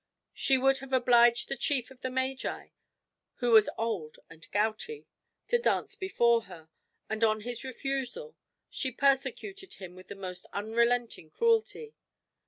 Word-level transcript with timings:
She 0.33 0.57
would 0.57 0.79
have 0.79 0.93
obliged 0.93 1.47
the 1.47 1.55
chief 1.55 1.91
of 1.91 2.01
the 2.01 2.09
magi, 2.09 2.69
who 3.35 3.51
was 3.51 3.69
old 3.77 4.17
and 4.31 4.49
gouty, 4.51 5.05
to 5.47 5.59
dance 5.59 5.93
before 5.93 6.45
her; 6.45 6.69
and 7.07 7.23
on 7.23 7.41
his 7.41 7.63
refusal, 7.63 8.35
she 8.67 8.89
persecuted 8.91 9.75
him 9.75 9.93
with 9.93 10.07
the 10.07 10.15
most 10.15 10.47
unrelenting 10.53 11.29
cruelty. 11.29 11.93